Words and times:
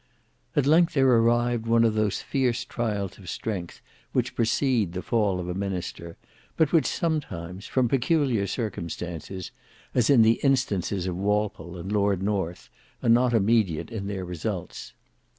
At 0.55 0.65
length 0.65 0.95
there 0.95 1.05
arrived 1.05 1.67
one 1.67 1.83
of 1.83 1.93
those 1.93 2.23
fierce 2.23 2.65
trials 2.65 3.19
of 3.19 3.29
strength, 3.29 3.81
which 4.13 4.33
precede 4.33 4.93
the 4.93 5.03
fall 5.03 5.39
of 5.39 5.47
a 5.47 5.53
minister, 5.53 6.17
but 6.57 6.71
which 6.73 6.87
sometimes 6.87 7.67
from 7.67 7.87
peculiar 7.87 8.47
circumstances, 8.47 9.51
as 9.93 10.09
in 10.09 10.23
the 10.23 10.39
instances 10.41 11.05
of 11.05 11.15
Walpole 11.15 11.77
and 11.77 11.91
Lord 11.91 12.23
North, 12.23 12.67
are 13.03 13.09
not 13.09 13.35
immediate 13.35 13.91
in 13.91 14.07
their 14.07 14.25
results. 14.25 14.93